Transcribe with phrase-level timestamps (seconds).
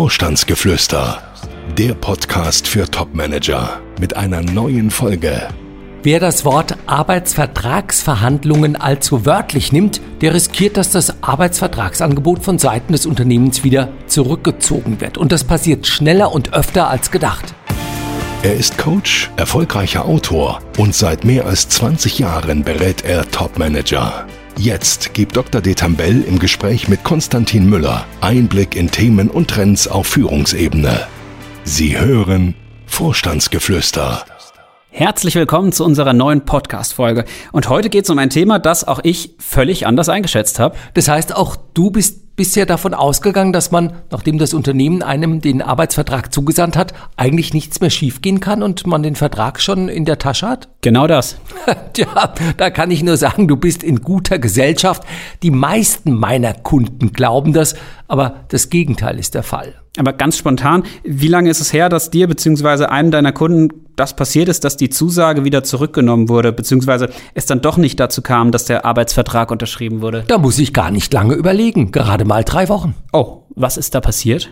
[0.00, 1.22] Vorstandsgeflüster,
[1.76, 5.48] der Podcast für Topmanager mit einer neuen Folge.
[6.02, 13.04] Wer das Wort Arbeitsvertragsverhandlungen allzu wörtlich nimmt, der riskiert, dass das Arbeitsvertragsangebot von Seiten des
[13.04, 15.18] Unternehmens wieder zurückgezogen wird.
[15.18, 17.52] Und das passiert schneller und öfter als gedacht.
[18.42, 24.24] Er ist Coach, erfolgreicher Autor und seit mehr als 20 Jahren berät er Topmanager.
[24.60, 25.62] Jetzt gibt Dr.
[25.62, 31.06] Detambell im Gespräch mit Konstantin Müller Einblick in Themen und Trends auf Führungsebene.
[31.64, 34.22] Sie hören Vorstandsgeflüster.
[34.90, 37.24] Herzlich willkommen zu unserer neuen Podcast-Folge.
[37.52, 40.76] Und heute geht es um ein Thema, das auch ich völlig anders eingeschätzt habe.
[40.92, 45.62] Das heißt, auch du bist bisher davon ausgegangen, dass man, nachdem das Unternehmen einem den
[45.62, 50.18] Arbeitsvertrag zugesandt hat, eigentlich nichts mehr schiefgehen kann und man den Vertrag schon in der
[50.18, 50.68] Tasche hat?
[50.82, 51.36] Genau das.
[51.92, 55.02] Tja, da kann ich nur sagen, du bist in guter Gesellschaft.
[55.42, 57.74] Die meisten meiner Kunden glauben das,
[58.08, 59.74] aber das Gegenteil ist der Fall.
[59.98, 62.86] Aber ganz spontan, wie lange ist es her, dass dir bzw.
[62.86, 67.60] einem deiner Kunden das passiert ist, dass die Zusage wieder zurückgenommen wurde, beziehungsweise es dann
[67.60, 70.24] doch nicht dazu kam, dass der Arbeitsvertrag unterschrieben wurde?
[70.26, 72.94] Da muss ich gar nicht lange überlegen, gerade mal drei Wochen.
[73.12, 74.50] Oh, was ist da passiert?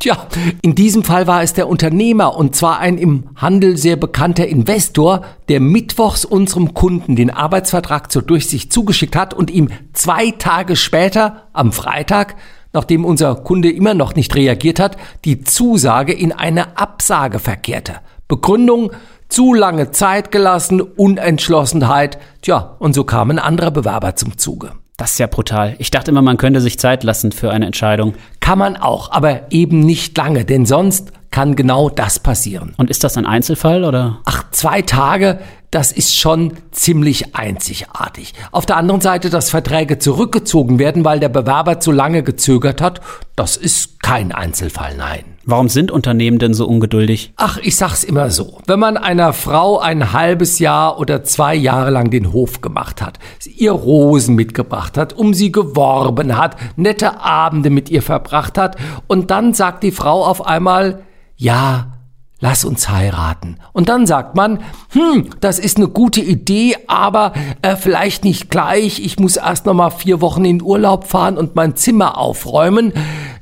[0.00, 0.28] Tja,
[0.62, 5.24] in diesem Fall war es der Unternehmer und zwar ein im Handel sehr bekannter Investor,
[5.48, 11.48] der mittwochs unserem Kunden den Arbeitsvertrag zur Durchsicht zugeschickt hat und ihm zwei Tage später,
[11.52, 12.36] am Freitag,
[12.72, 17.96] nachdem unser Kunde immer noch nicht reagiert hat, die Zusage in eine Absage verkehrte.
[18.28, 18.92] Begründung,
[19.28, 24.72] zu lange Zeit gelassen, Unentschlossenheit, tja, und so kam ein anderer Bewerber zum Zuge.
[24.98, 25.76] Das ist ja brutal.
[25.78, 28.14] Ich dachte immer, man könnte sich Zeit lassen für eine Entscheidung.
[28.40, 32.74] Kann man auch, aber eben nicht lange, denn sonst kann genau das passieren.
[32.78, 34.18] Und ist das ein Einzelfall oder?
[34.24, 35.38] Ach, zwei Tage,
[35.70, 38.34] das ist schon ziemlich einzigartig.
[38.52, 43.00] Auf der anderen Seite, dass Verträge zurückgezogen werden, weil der Bewerber zu lange gezögert hat,
[43.36, 45.24] das ist kein Einzelfall, nein.
[45.44, 47.32] Warum sind Unternehmen denn so ungeduldig?
[47.36, 48.60] Ach, ich sag's immer so.
[48.66, 53.18] Wenn man einer Frau ein halbes Jahr oder zwei Jahre lang den Hof gemacht hat,
[53.56, 58.76] ihr Rosen mitgebracht hat, um sie geworben hat, nette Abende mit ihr verbracht hat,
[59.06, 61.00] und dann sagt die Frau auf einmal,
[61.36, 61.97] ja,
[62.40, 63.56] lass uns heiraten.
[63.72, 64.60] Und dann sagt man,
[64.92, 67.32] hm, das ist eine gute Idee, aber
[67.62, 69.00] äh, vielleicht nicht gleich.
[69.00, 72.92] Ich muss erst noch mal vier Wochen in Urlaub fahren und mein Zimmer aufräumen.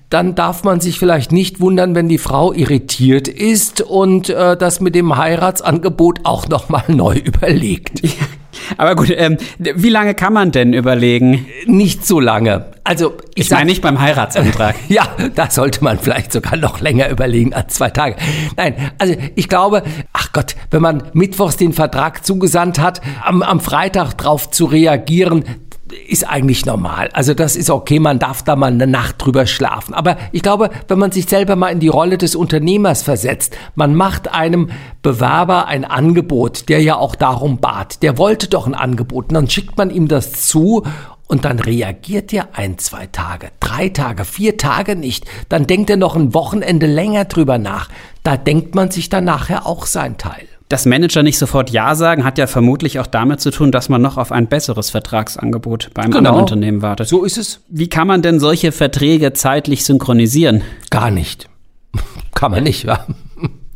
[0.08, 4.80] Dann darf man sich vielleicht nicht wundern, wenn die Frau irritiert ist und äh, das
[4.80, 8.02] mit dem Heiratsangebot auch noch mal neu überlegt.
[8.76, 11.46] Aber gut, ähm, wie lange kann man denn überlegen?
[11.66, 12.66] Nicht so lange.
[12.84, 14.76] Also ich, ich meine nicht beim Heiratsantrag.
[14.88, 18.16] ja, da sollte man vielleicht sogar noch länger überlegen als zwei Tage.
[18.56, 19.82] Nein, also ich glaube,
[20.12, 25.44] ach Gott, wenn man mittwochs den Vertrag zugesandt hat, am, am Freitag drauf zu reagieren,
[26.08, 27.10] ist eigentlich normal.
[27.12, 29.94] Also das ist okay, man darf da mal eine Nacht drüber schlafen.
[29.94, 33.94] Aber ich glaube, wenn man sich selber mal in die Rolle des Unternehmers versetzt, man
[33.94, 34.70] macht einem
[35.02, 39.50] Bewerber ein Angebot, der ja auch darum bat, der wollte doch ein Angebot, und dann
[39.50, 40.82] schickt man ihm das zu
[41.28, 45.24] und dann reagiert er ein, zwei Tage, drei Tage, vier Tage nicht.
[45.48, 47.88] Dann denkt er noch ein Wochenende länger drüber nach.
[48.22, 50.46] Da denkt man sich dann nachher auch sein Teil.
[50.68, 54.02] Dass Manager nicht sofort Ja sagen, hat ja vermutlich auch damit zu tun, dass man
[54.02, 56.18] noch auf ein besseres Vertragsangebot beim genau.
[56.18, 57.06] anderen Unternehmen wartet.
[57.08, 57.60] So ist es.
[57.68, 60.62] Wie kann man denn solche Verträge zeitlich synchronisieren?
[60.90, 61.48] Gar nicht.
[62.34, 63.06] kann man nicht, ja.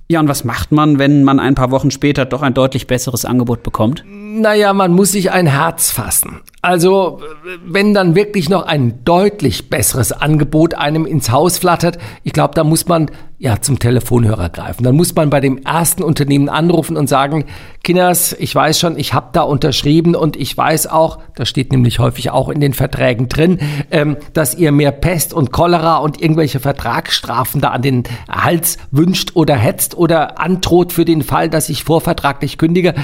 [0.09, 3.25] Ja, und was macht man, wenn man ein paar Wochen später doch ein deutlich besseres
[3.25, 4.05] Angebot bekommt?
[4.33, 6.41] Naja, man muss sich ein Herz fassen.
[6.63, 7.21] Also,
[7.65, 12.63] wenn dann wirklich noch ein deutlich besseres Angebot einem ins Haus flattert, ich glaube, da
[12.63, 14.85] muss man ja zum Telefonhörer greifen.
[14.85, 17.47] Dann muss man bei dem ersten Unternehmen anrufen und sagen,
[17.83, 21.99] Kinders, ich weiß schon, ich habe da unterschrieben und ich weiß auch, das steht nämlich
[21.99, 23.59] häufig auch in den Verträgen drin,
[23.91, 29.31] ähm, dass ihr mehr Pest und Cholera und irgendwelche Vertragsstrafen da an den Hals wünscht
[29.35, 32.95] oder hetzt oder androht für den Fall, dass ich vorvertraglich kündige.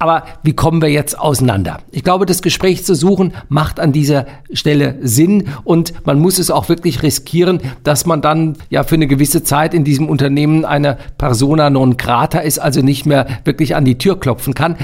[0.00, 1.78] Aber wie kommen wir jetzt auseinander?
[1.90, 6.52] Ich glaube, das Gespräch zu suchen macht an dieser Stelle Sinn und man muss es
[6.52, 10.98] auch wirklich riskieren, dass man dann ja für eine gewisse Zeit in diesem Unternehmen eine
[11.18, 14.76] persona non grata ist, also nicht mehr wirklich an die Tür klopfen kann.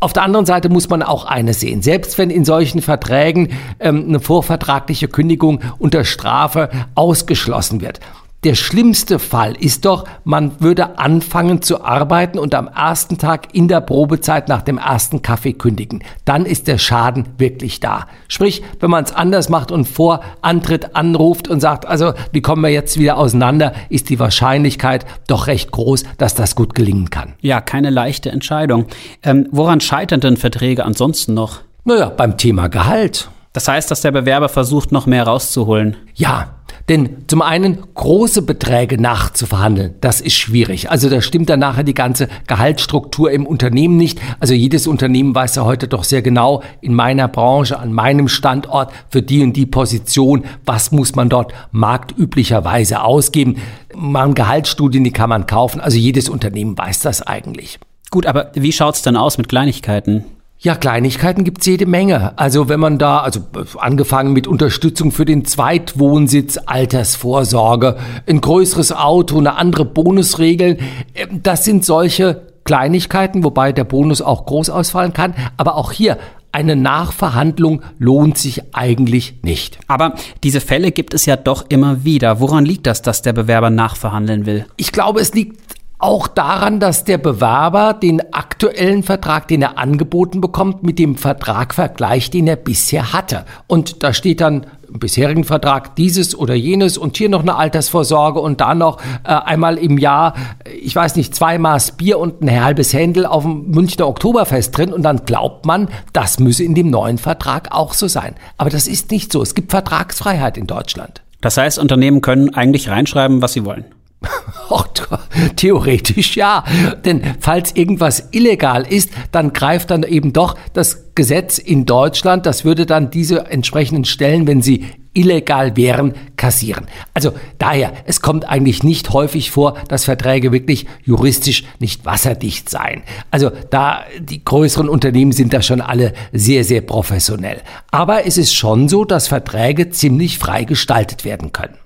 [0.00, 1.82] Auf der anderen Seite muss man auch eines sehen.
[1.82, 8.00] Selbst wenn in solchen Verträgen ähm, eine vorvertragliche Kündigung unter Strafe ausgeschlossen wird,
[8.44, 13.68] der schlimmste Fall ist doch, man würde anfangen zu arbeiten und am ersten Tag in
[13.68, 16.02] der Probezeit nach dem ersten Kaffee kündigen.
[16.24, 18.06] Dann ist der Schaden wirklich da.
[18.26, 22.62] Sprich, wenn man es anders macht und vor Antritt anruft und sagt, also wie kommen
[22.62, 27.34] wir jetzt wieder auseinander, ist die Wahrscheinlichkeit doch recht groß, dass das gut gelingen kann.
[27.40, 28.86] Ja, keine leichte Entscheidung.
[29.22, 31.60] Ähm, woran scheitern denn Verträge ansonsten noch?
[31.84, 33.30] Naja, beim Thema Gehalt.
[33.52, 35.96] Das heißt, dass der Bewerber versucht, noch mehr rauszuholen.
[36.14, 36.54] Ja,
[36.88, 40.90] Denn zum einen große Beträge nachzuverhandeln, das ist schwierig.
[40.90, 44.20] Also da stimmt dann nachher die ganze Gehaltsstruktur im Unternehmen nicht.
[44.40, 48.92] Also jedes Unternehmen weiß ja heute doch sehr genau in meiner Branche, an meinem Standort
[49.08, 53.56] für die und die Position, was muss man dort marktüblicherweise ausgeben.
[53.94, 55.80] Man Gehaltsstudien, die kann man kaufen.
[55.80, 57.78] Also jedes Unternehmen weiß das eigentlich.
[58.10, 60.24] Gut, aber wie schaut's dann aus mit Kleinigkeiten?
[60.64, 62.38] Ja, Kleinigkeiten gibt's jede Menge.
[62.38, 63.40] Also wenn man da, also
[63.78, 67.96] angefangen mit Unterstützung für den Zweitwohnsitz, Altersvorsorge,
[68.28, 70.78] ein größeres Auto, eine andere Bonusregel,
[71.14, 75.34] äh, das sind solche Kleinigkeiten, wobei der Bonus auch groß ausfallen kann.
[75.56, 76.18] Aber auch hier
[76.52, 79.80] eine Nachverhandlung lohnt sich eigentlich nicht.
[79.88, 82.38] Aber diese Fälle gibt es ja doch immer wieder.
[82.38, 84.66] Woran liegt das, dass der Bewerber nachverhandeln will?
[84.76, 85.58] Ich glaube, es liegt
[86.02, 91.74] auch daran, dass der Bewerber den aktuellen Vertrag, den er angeboten bekommt, mit dem Vertrag
[91.74, 93.44] vergleicht, den er bisher hatte.
[93.68, 98.40] Und da steht dann im bisherigen Vertrag dieses oder jenes und hier noch eine Altersvorsorge
[98.40, 100.34] und da noch äh, einmal im Jahr,
[100.82, 104.92] ich weiß nicht, zwei Maß Bier und ein halbes Händel auf dem Münchner Oktoberfest drin
[104.92, 108.34] und dann glaubt man, das müsse in dem neuen Vertrag auch so sein.
[108.58, 109.40] Aber das ist nicht so.
[109.40, 111.22] Es gibt Vertragsfreiheit in Deutschland.
[111.40, 113.84] Das heißt, Unternehmen können eigentlich reinschreiben, was sie wollen.
[115.56, 116.64] Theoretisch ja.
[117.04, 122.46] Denn falls irgendwas illegal ist, dann greift dann eben doch das Gesetz in Deutschland.
[122.46, 126.86] Das würde dann diese entsprechenden Stellen, wenn sie illegal wären, kassieren.
[127.12, 133.02] Also daher, es kommt eigentlich nicht häufig vor, dass Verträge wirklich juristisch nicht wasserdicht seien.
[133.30, 137.60] Also da, die größeren Unternehmen sind da schon alle sehr, sehr professionell.
[137.90, 141.81] Aber es ist schon so, dass Verträge ziemlich frei gestaltet werden können.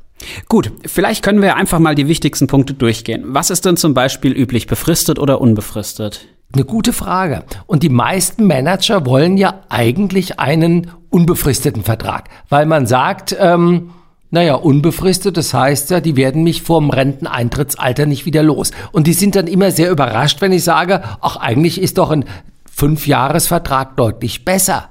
[0.49, 3.25] Gut, vielleicht können wir einfach mal die wichtigsten Punkte durchgehen.
[3.27, 6.27] Was ist denn zum Beispiel üblich, befristet oder unbefristet?
[6.53, 7.45] Eine gute Frage.
[7.67, 13.91] Und die meisten Manager wollen ja eigentlich einen unbefristeten Vertrag, weil man sagt, ähm,
[14.31, 18.71] naja, unbefristet, das heißt ja, die werden mich vorm Renteneintrittsalter nicht wieder los.
[18.93, 22.25] Und die sind dann immer sehr überrascht, wenn ich sage, ach, eigentlich ist doch ein
[22.71, 24.89] Fünfjahresvertrag deutlich besser.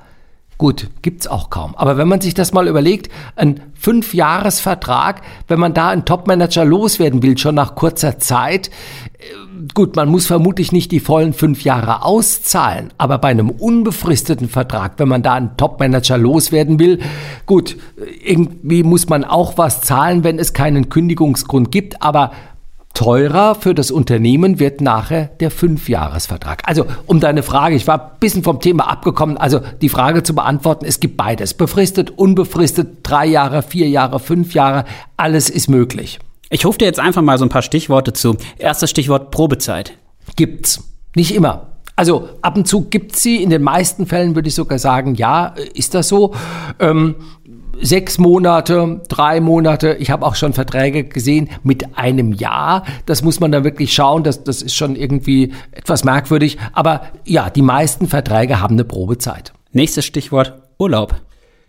[0.57, 1.75] Gut, gibt's auch kaum.
[1.75, 7.21] Aber wenn man sich das mal überlegt, ein Fünfjahresvertrag, wenn man da einen Topmanager loswerden
[7.23, 8.69] will, schon nach kurzer Zeit,
[9.17, 9.23] äh,
[9.73, 14.93] gut, man muss vermutlich nicht die vollen fünf Jahre auszahlen, aber bei einem unbefristeten Vertrag,
[14.97, 16.99] wenn man da einen Topmanager loswerden will,
[17.45, 17.75] gut,
[18.23, 22.31] irgendwie muss man auch was zahlen, wenn es keinen Kündigungsgrund gibt, aber
[22.95, 26.63] Teurer für das Unternehmen wird nachher der Fünfjahresvertrag.
[26.65, 30.33] Also um deine Frage, ich war ein bisschen vom Thema abgekommen, also die Frage zu
[30.33, 31.53] beantworten, es gibt beides.
[31.53, 34.86] Befristet, unbefristet, drei Jahre, vier Jahre, fünf Jahre,
[35.18, 36.19] alles ist möglich.
[36.50, 38.38] Ich rufe dir jetzt einfach mal so ein paar Stichworte zu.
[38.57, 39.94] Erstes Stichwort Probezeit.
[40.36, 40.83] Gibt's.
[41.15, 41.68] Nicht immer.
[41.98, 45.53] Also ab und zu gibt's sie, in den meisten Fällen würde ich sogar sagen, ja,
[45.74, 46.33] ist das so.
[46.80, 47.15] Ähm,
[47.81, 49.95] sechs Monate, drei Monate.
[50.00, 52.83] Ich habe auch schon Verträge gesehen mit einem Jahr.
[53.06, 54.24] Das muss man dann wirklich schauen.
[54.24, 56.57] Das, das ist schon irgendwie etwas merkwürdig.
[56.74, 59.54] Aber ja, die meisten Verträge haben eine Probezeit.
[59.72, 61.16] Nächstes Stichwort Urlaub.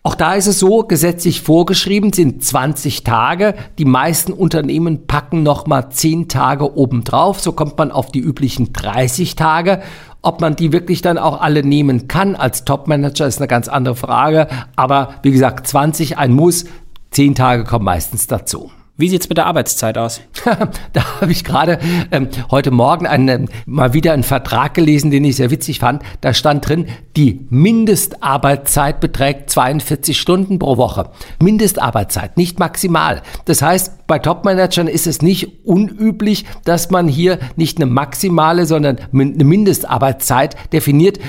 [0.03, 3.55] Auch da ist es so, gesetzlich vorgeschrieben sind 20 Tage.
[3.77, 7.41] Die meisten Unternehmen packen nochmal 10 Tage obendrauf.
[7.41, 9.81] So kommt man auf die üblichen 30 Tage.
[10.27, 13.95] Ob man die wirklich dann auch alle nehmen kann als Topmanager ist eine ganz andere
[13.95, 14.49] Frage.
[14.75, 16.65] Aber wie gesagt, 20 ein Muss,
[17.11, 18.69] 10 Tage kommen meistens dazu.
[18.97, 20.19] Wie sieht's mit der Arbeitszeit aus?
[20.91, 21.79] da habe ich gerade
[22.11, 26.03] ähm, heute Morgen einen, mal wieder einen Vertrag gelesen, den ich sehr witzig fand.
[26.19, 31.09] Da stand drin, die Mindestarbeitszeit beträgt 42 Stunden pro Woche.
[31.41, 33.21] Mindestarbeitszeit, nicht maximal.
[33.45, 38.97] Das heißt, bei Topmanagern ist es nicht unüblich, dass man hier nicht eine maximale, sondern
[39.13, 41.19] eine Mindestarbeitszeit definiert.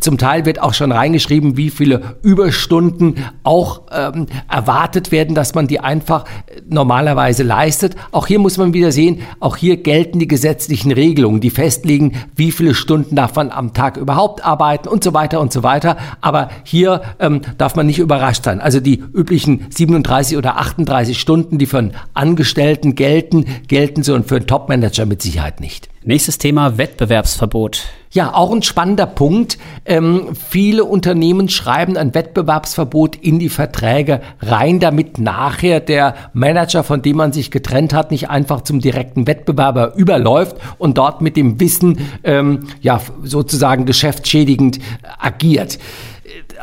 [0.00, 5.66] Zum Teil wird auch schon reingeschrieben, wie viele Überstunden auch ähm, erwartet werden, dass man
[5.66, 6.24] die einfach
[6.68, 7.96] normalerweise normalerweise leistet.
[8.12, 12.52] Auch hier muss man wieder sehen, auch hier gelten die gesetzlichen Regelungen, die festlegen, wie
[12.52, 15.96] viele Stunden darf man am Tag überhaupt arbeiten und so weiter und so weiter.
[16.20, 18.60] Aber hier ähm, darf man nicht überrascht sein.
[18.60, 21.94] Also die üblichen 37 oder 38 Stunden, die für einen
[22.28, 25.88] Angestellten gelten, gelten so und für einen Topmanager mit Sicherheit nicht.
[26.04, 27.84] Nächstes Thema Wettbewerbsverbot.
[28.10, 29.58] Ja, auch ein spannender Punkt.
[29.84, 37.02] Ähm, viele Unternehmen schreiben ein Wettbewerbsverbot in die Verträge rein, damit nachher der Manager, von
[37.02, 41.60] dem man sich getrennt hat, nicht einfach zum direkten Wettbewerber überläuft und dort mit dem
[41.60, 44.78] Wissen ähm, ja sozusagen geschäftsschädigend
[45.18, 45.78] agiert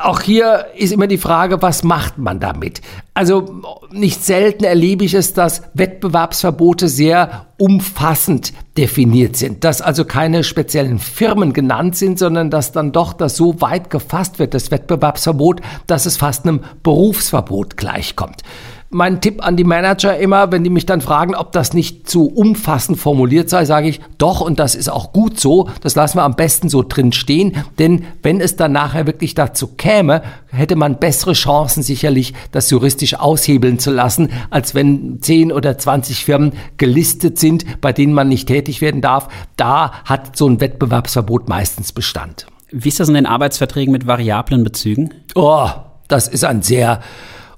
[0.01, 2.81] auch hier ist immer die Frage, was macht man damit?
[3.13, 3.61] Also
[3.91, 10.99] nicht selten erlebe ich es, dass Wettbewerbsverbote sehr umfassend definiert sind, dass also keine speziellen
[10.99, 16.05] Firmen genannt sind, sondern dass dann doch das so weit gefasst wird, das Wettbewerbsverbot, dass
[16.05, 18.43] es fast einem Berufsverbot gleichkommt.
[18.89, 22.27] Mein Tipp an die Manager immer, wenn die mich dann fragen, ob das nicht zu
[22.27, 26.23] umfassend formuliert sei, sage ich, doch, und das ist auch gut so, das lassen wir
[26.23, 30.99] am besten so drin stehen, denn wenn es dann nachher wirklich dazu käme, hätte man
[30.99, 37.39] bessere Chancen sicherlich, das juristisch aushebeln zu lassen, als wenn 10 oder 20 Firmen gelistet
[37.39, 39.27] sind, bei denen man nicht tätig werden darf.
[39.57, 42.45] Da hat so ein Wettbewerbsverbot meistens Bestand.
[42.71, 45.13] Wie ist das in den Arbeitsverträgen mit variablen Bezügen?
[45.33, 45.69] Oh,
[46.07, 47.01] das ist ein sehr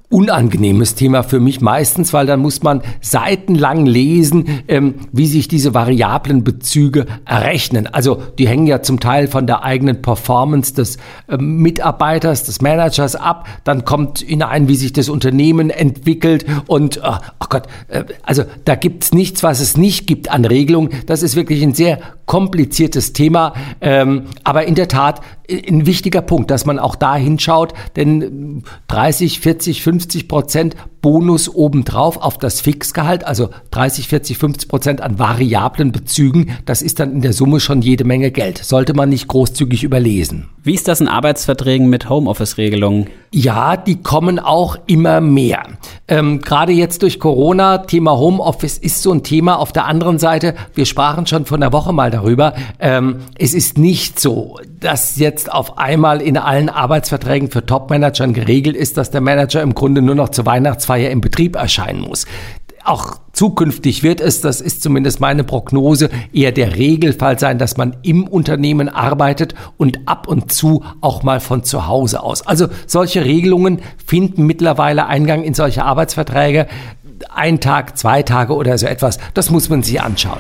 [0.10, 5.74] unangenehmes Thema für mich meistens, weil dann muss man seitenlang lesen, ähm, wie sich diese
[5.74, 7.88] variablen Bezüge errechnen.
[7.88, 10.98] Also die hängen ja zum Teil von der eigenen Performance des
[11.28, 13.48] ähm, Mitarbeiters, des Managers ab.
[13.66, 18.76] Dann kommt hinein, wie sich das Unternehmen entwickelt und oh, oh Gott, äh, also da
[18.76, 20.90] gibt's nichts, was es nicht gibt an Regelungen.
[21.06, 26.52] Das ist wirklich ein sehr kompliziertes Thema, ähm, aber in der Tat ein wichtiger Punkt,
[26.52, 29.97] dass man auch da hinschaut, denn 30, 40, 50
[30.28, 36.82] Prozent Bonus obendrauf auf das Fixgehalt, also 30, 40, 50 Prozent an variablen Bezügen, das
[36.82, 38.58] ist dann in der Summe schon jede Menge Geld.
[38.58, 40.50] Sollte man nicht großzügig überlesen.
[40.68, 43.08] Wie ist das in Arbeitsverträgen mit Homeoffice-Regelungen?
[43.32, 45.64] Ja, die kommen auch immer mehr.
[46.10, 49.60] Ähm, Gerade jetzt durch Corona, Thema Homeoffice ist so ein Thema.
[49.60, 53.78] Auf der anderen Seite, wir sprachen schon vor einer Woche mal darüber, ähm, es ist
[53.78, 59.22] nicht so, dass jetzt auf einmal in allen Arbeitsverträgen für Topmanagern geregelt ist, dass der
[59.22, 62.26] Manager im Grunde nur noch zur Weihnachtsfeier im Betrieb erscheinen muss.
[62.88, 67.98] Auch zukünftig wird es, das ist zumindest meine Prognose, eher der Regelfall sein, dass man
[68.02, 72.48] im Unternehmen arbeitet und ab und zu auch mal von zu Hause aus.
[72.48, 76.68] Also solche Regelungen finden mittlerweile Eingang in solche Arbeitsverträge.
[77.36, 80.40] Ein Tag, zwei Tage oder so etwas, das muss man sich anschauen.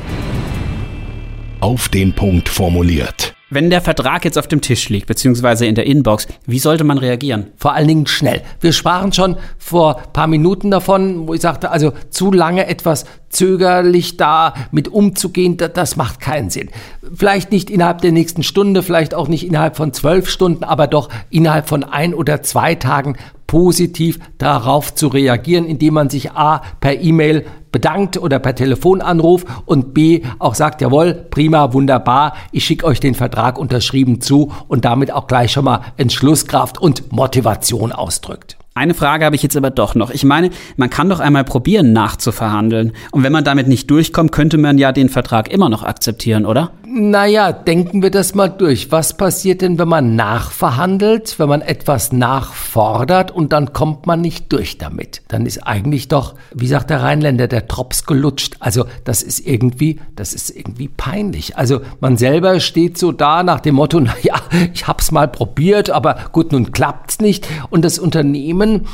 [1.59, 3.37] Auf den Punkt formuliert.
[3.49, 6.97] Wenn der Vertrag jetzt auf dem Tisch liegt, beziehungsweise in der Inbox, wie sollte man
[6.97, 7.47] reagieren?
[7.55, 8.41] Vor allen Dingen schnell.
[8.59, 14.17] Wir sprachen schon vor paar Minuten davon, wo ich sagte, also zu lange etwas zögerlich
[14.17, 16.71] da mit umzugehen, das macht keinen Sinn.
[17.15, 21.07] Vielleicht nicht innerhalb der nächsten Stunde, vielleicht auch nicht innerhalb von zwölf Stunden, aber doch
[21.29, 23.15] innerhalb von ein oder zwei Tagen
[23.47, 29.93] positiv darauf zu reagieren, indem man sich A per E-Mail bedankt oder per Telefonanruf und
[29.93, 35.12] B auch sagt, jawohl, prima, wunderbar, ich schicke euch den Vertrag unterschrieben zu und damit
[35.12, 38.57] auch gleich schon mal Entschlusskraft und Motivation ausdrückt.
[38.77, 40.12] Eine Frage habe ich jetzt aber doch noch.
[40.12, 42.93] Ich meine, man kann doch einmal probieren, nachzuverhandeln.
[43.12, 46.74] Und wenn man damit nicht durchkommt, könnte man ja den Vertrag immer noch akzeptieren, oder?
[46.89, 48.94] Naja, denken wir das mal durch.
[48.94, 54.53] Was passiert denn, wenn man nachverhandelt, wenn man etwas nachfordert und dann kommt man nicht
[54.53, 55.22] durch damit?
[55.27, 58.56] Dann ist eigentlich doch, wie sagt der Rheinländer, der Drops gelutscht.
[58.62, 61.58] Also das ist irgendwie, das ist irgendwie peinlich.
[61.58, 64.36] Also man selber steht so da nach dem Motto, naja,
[64.74, 67.50] ich hab's mal probiert, aber gut, nun klappt's nicht.
[67.70, 68.88] Und das Unternehmen,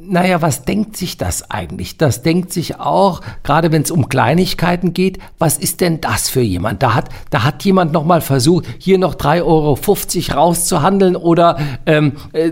[0.00, 1.96] naja, was denkt sich das eigentlich?
[1.96, 6.40] Das denkt sich auch, gerade wenn es um Kleinigkeiten geht, was ist denn das für
[6.40, 6.82] jemand?
[6.82, 9.78] Da hat, da hat jemand nochmal versucht, hier noch 3,50 Euro
[10.40, 12.50] rauszuhandeln oder ähm, äh,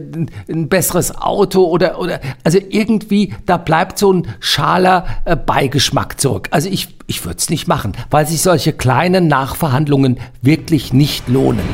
[0.48, 6.48] ein besseres Auto oder, oder, also irgendwie, da bleibt so ein schaler äh, Beigeschmack zurück.
[6.52, 11.64] Also ich, ich würde es nicht machen, weil sich solche kleinen Nachverhandlungen wirklich nicht lohnen.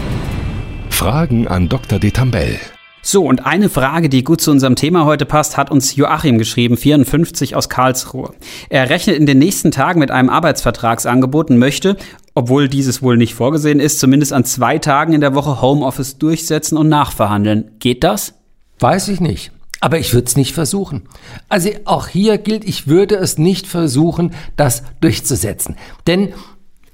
[0.89, 1.99] Fragen an Dr.
[1.99, 2.59] Detambell.
[3.03, 6.77] So, und eine Frage, die gut zu unserem Thema heute passt, hat uns Joachim geschrieben,
[6.77, 8.35] 54 aus Karlsruhe.
[8.69, 11.97] Er rechnet in den nächsten Tagen mit einem Arbeitsvertragsangebot und möchte,
[12.35, 16.77] obwohl dieses wohl nicht vorgesehen ist, zumindest an zwei Tagen in der Woche Homeoffice durchsetzen
[16.77, 17.71] und nachverhandeln.
[17.79, 18.35] Geht das?
[18.79, 19.51] Weiß ich nicht.
[19.81, 21.09] Aber ich würde es nicht versuchen.
[21.49, 25.77] Also auch hier gilt, ich würde es nicht versuchen, das durchzusetzen.
[26.07, 26.35] Denn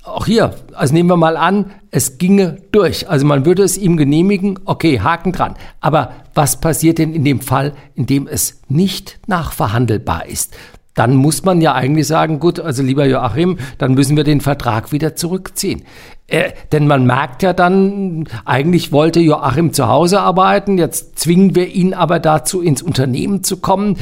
[0.07, 3.09] auch hier, also nehmen wir mal an, es ginge durch.
[3.09, 5.55] Also man würde es ihm genehmigen, okay, Haken dran.
[5.81, 10.57] Aber was passiert denn in dem Fall, in dem es nicht nachverhandelbar ist?
[10.95, 14.93] Dann muss man ja eigentlich sagen, gut, also lieber Joachim, dann müssen wir den Vertrag
[14.93, 15.83] wieder zurückziehen.
[16.27, 21.69] Äh, denn man merkt ja dann, eigentlich wollte Joachim zu Hause arbeiten, jetzt zwingen wir
[21.69, 23.99] ihn aber dazu, ins Unternehmen zu kommen.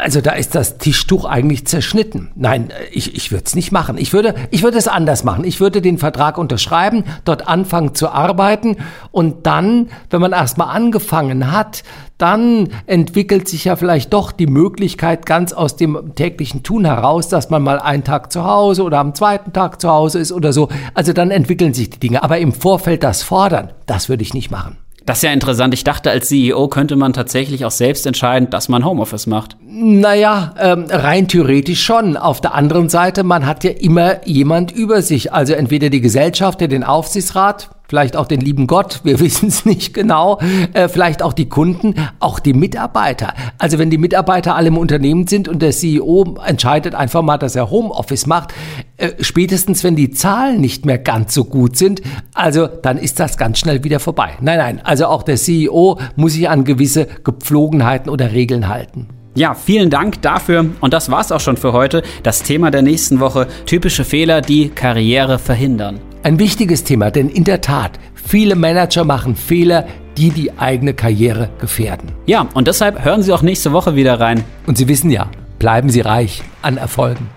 [0.00, 2.30] Also da ist das Tischtuch eigentlich zerschnitten.
[2.36, 3.98] Nein, ich, ich würde es nicht machen.
[3.98, 5.44] Ich würde, ich würde es anders machen.
[5.44, 8.76] Ich würde den Vertrag unterschreiben, dort anfangen zu arbeiten
[9.10, 11.82] und dann, wenn man erstmal angefangen hat,
[12.16, 17.50] dann entwickelt sich ja vielleicht doch die Möglichkeit ganz aus dem täglichen Tun heraus, dass
[17.50, 20.68] man mal einen Tag zu Hause oder am zweiten Tag zu Hause ist oder so.
[20.94, 22.22] Also dann entwickeln sich die Dinge.
[22.22, 24.76] Aber im Vorfeld das fordern, das würde ich nicht machen.
[25.08, 25.72] Das ist ja interessant.
[25.72, 29.56] Ich dachte, als CEO könnte man tatsächlich auch selbst entscheiden, dass man Homeoffice macht.
[29.66, 32.18] Naja, ähm, rein theoretisch schon.
[32.18, 35.32] Auf der anderen Seite, man hat ja immer jemand über sich.
[35.32, 39.94] Also entweder die Gesellschaft, den Aufsichtsrat, vielleicht auch den lieben Gott, wir wissen es nicht
[39.94, 40.38] genau,
[40.74, 43.34] äh, vielleicht auch die Kunden, auch die Mitarbeiter.
[43.56, 47.56] Also wenn die Mitarbeiter alle im Unternehmen sind und der CEO entscheidet einfach mal, dass
[47.56, 48.52] er Homeoffice macht,
[48.98, 52.02] äh, spätestens wenn die Zahlen nicht mehr ganz so gut sind,
[52.34, 54.32] also dann ist das ganz schnell wieder vorbei.
[54.40, 59.08] Nein, nein, also auch der CEO muss sich an gewisse Gepflogenheiten oder Regeln halten.
[59.34, 60.66] Ja, vielen Dank dafür.
[60.80, 62.02] Und das war's auch schon für heute.
[62.24, 63.46] Das Thema der nächsten Woche.
[63.66, 66.00] Typische Fehler, die Karriere verhindern.
[66.22, 71.50] Ein wichtiges Thema, denn in der Tat, viele Manager machen Fehler, die die eigene Karriere
[71.60, 72.12] gefährden.
[72.26, 74.42] Ja, und deshalb hören Sie auch nächste Woche wieder rein.
[74.66, 77.28] Und Sie wissen ja, bleiben Sie reich an Erfolgen.